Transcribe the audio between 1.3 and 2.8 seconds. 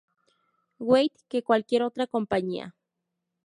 cualquier otra compañía.